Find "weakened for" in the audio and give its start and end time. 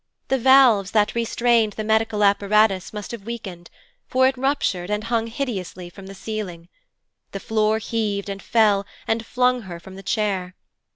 3.27-4.25